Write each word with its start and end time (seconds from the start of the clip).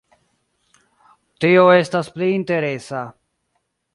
Tio 1.43 1.67
estas 1.81 2.11
pli 2.17 2.31
interesa. 2.39 3.03